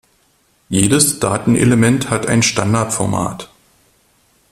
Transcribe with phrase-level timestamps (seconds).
[0.67, 3.51] Jedes Datenelement hat ein Standardformat.